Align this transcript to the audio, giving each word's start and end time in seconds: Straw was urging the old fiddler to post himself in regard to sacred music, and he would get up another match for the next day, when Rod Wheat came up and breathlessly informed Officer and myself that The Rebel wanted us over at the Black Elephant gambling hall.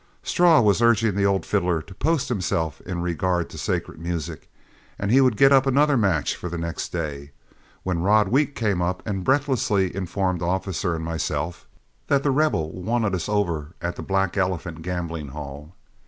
Straw 0.23 0.61
was 0.61 0.81
urging 0.81 1.13
the 1.13 1.27
old 1.27 1.45
fiddler 1.45 1.79
to 1.83 1.93
post 1.93 2.27
himself 2.27 2.81
in 2.87 3.03
regard 3.03 3.51
to 3.51 3.57
sacred 3.59 3.99
music, 3.99 4.49
and 4.97 5.11
he 5.11 5.21
would 5.21 5.37
get 5.37 5.51
up 5.51 5.67
another 5.67 5.95
match 5.95 6.35
for 6.35 6.49
the 6.49 6.57
next 6.57 6.91
day, 6.91 7.29
when 7.83 8.01
Rod 8.01 8.29
Wheat 8.29 8.55
came 8.55 8.81
up 8.81 9.03
and 9.05 9.23
breathlessly 9.23 9.95
informed 9.95 10.41
Officer 10.41 10.95
and 10.95 11.05
myself 11.05 11.67
that 12.07 12.23
The 12.23 12.31
Rebel 12.31 12.71
wanted 12.71 13.13
us 13.13 13.29
over 13.29 13.75
at 13.79 13.95
the 13.95 14.01
Black 14.01 14.37
Elephant 14.37 14.81
gambling 14.81 15.27
hall. 15.27 15.75